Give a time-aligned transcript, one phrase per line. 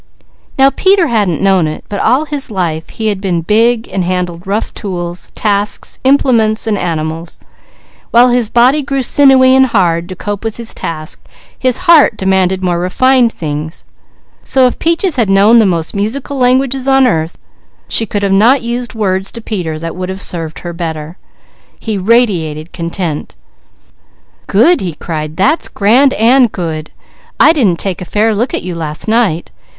[0.57, 4.73] Now Peter hadn't known it, but all his life he had been big; handled rough
[4.73, 7.39] tools, tasks, implements and animals;
[8.09, 11.19] while his body grew sinewy and hard, to cope with his task,
[11.55, 13.85] his heart demanded more refined things;
[14.43, 17.37] so if Peaches had known the most musical languages on earth,
[17.87, 21.15] she could not have used words to Peter that would have served her better.
[21.79, 23.35] He radiated content.
[24.47, 25.37] "Good!" he cried.
[25.37, 26.89] "That's grand and good!
[27.39, 29.51] I didn't take a fair look at you last night.